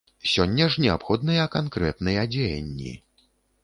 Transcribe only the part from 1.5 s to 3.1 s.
канкрэтныя дзеянні.